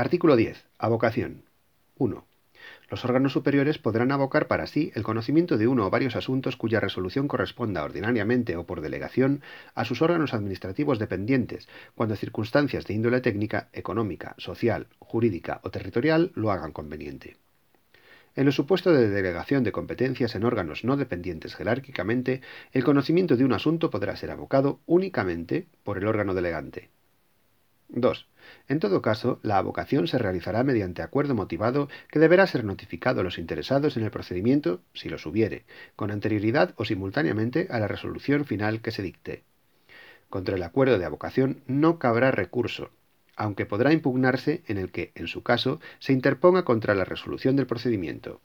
Artículo 0.00 0.34
10. 0.34 0.64
Avocación. 0.78 1.42
1. 1.98 2.24
Los 2.88 3.04
órganos 3.04 3.34
superiores 3.34 3.76
podrán 3.76 4.12
abocar 4.12 4.46
para 4.46 4.66
sí 4.66 4.90
el 4.94 5.02
conocimiento 5.02 5.58
de 5.58 5.68
uno 5.68 5.86
o 5.86 5.90
varios 5.90 6.16
asuntos 6.16 6.56
cuya 6.56 6.80
resolución 6.80 7.28
corresponda 7.28 7.84
ordinariamente 7.84 8.56
o 8.56 8.64
por 8.64 8.80
delegación 8.80 9.42
a 9.74 9.84
sus 9.84 10.00
órganos 10.00 10.32
administrativos 10.32 10.98
dependientes, 10.98 11.68
cuando 11.94 12.16
circunstancias 12.16 12.86
de 12.86 12.94
índole 12.94 13.20
técnica, 13.20 13.68
económica, 13.74 14.34
social, 14.38 14.86
jurídica 15.00 15.60
o 15.64 15.70
territorial 15.70 16.32
lo 16.34 16.50
hagan 16.50 16.72
conveniente. 16.72 17.36
En 18.36 18.46
los 18.46 18.54
supuestos 18.54 18.96
de 18.96 19.10
delegación 19.10 19.64
de 19.64 19.72
competencias 19.72 20.34
en 20.34 20.44
órganos 20.44 20.82
no 20.82 20.96
dependientes 20.96 21.54
jerárquicamente, 21.54 22.40
el 22.72 22.84
conocimiento 22.84 23.36
de 23.36 23.44
un 23.44 23.52
asunto 23.52 23.90
podrá 23.90 24.16
ser 24.16 24.30
abocado 24.30 24.80
únicamente 24.86 25.66
por 25.84 25.98
el 25.98 26.06
órgano 26.06 26.32
delegante. 26.32 26.88
2. 27.92 28.26
En 28.68 28.78
todo 28.78 29.02
caso, 29.02 29.40
la 29.42 29.58
avocación 29.58 30.06
se 30.06 30.18
realizará 30.18 30.64
mediante 30.64 31.02
acuerdo 31.02 31.34
motivado 31.34 31.88
que 32.10 32.18
deberá 32.18 32.46
ser 32.46 32.64
notificado 32.64 33.20
a 33.20 33.24
los 33.24 33.38
interesados 33.38 33.96
en 33.96 34.04
el 34.04 34.10
procedimiento, 34.10 34.80
si 34.94 35.08
los 35.08 35.26
hubiere, 35.26 35.64
con 35.96 36.10
anterioridad 36.10 36.74
o 36.76 36.84
simultáneamente 36.84 37.68
a 37.70 37.78
la 37.78 37.88
resolución 37.88 38.44
final 38.44 38.80
que 38.80 38.90
se 38.90 39.02
dicte. 39.02 39.44
Contra 40.28 40.56
el 40.56 40.62
acuerdo 40.62 40.98
de 40.98 41.04
avocación 41.04 41.62
no 41.66 41.98
cabrá 41.98 42.30
recurso, 42.30 42.90
aunque 43.36 43.66
podrá 43.66 43.92
impugnarse 43.92 44.62
en 44.66 44.78
el 44.78 44.92
que, 44.92 45.12
en 45.14 45.26
su 45.26 45.42
caso, 45.42 45.80
se 45.98 46.12
interponga 46.12 46.64
contra 46.64 46.94
la 46.94 47.04
resolución 47.04 47.56
del 47.56 47.66
procedimiento. 47.66 48.40